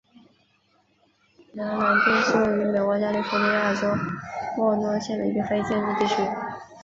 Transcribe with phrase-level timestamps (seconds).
[1.53, 3.87] 南兰丁是位于美国加利福尼亚州
[4.57, 6.15] 莫诺县的一个非建制地区。